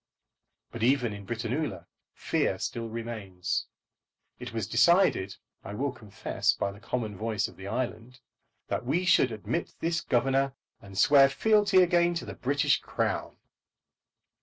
[0.71, 3.67] But even in Britannula fear still remains.
[4.39, 8.19] It was decided, I will confess by the common voice of the island,
[8.67, 13.37] that we should admit this Governor, and swear fealty again to the British Crown.